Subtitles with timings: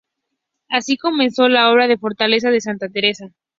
[0.67, 3.27] Así comenzó la obra de la Fortaleza de Santa Teresa.